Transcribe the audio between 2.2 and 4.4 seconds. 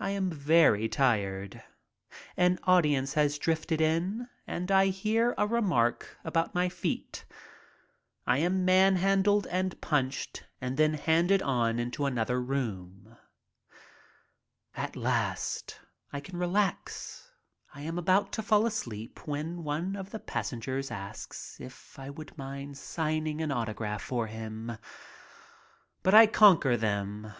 An audience has drifted in